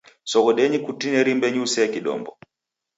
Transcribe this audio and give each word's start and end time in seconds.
Soghodenyi 0.31 0.77
kutineri 0.85 1.31
mbenyu 1.37 1.61
usee 1.67 1.87
kidombo. 1.93 2.29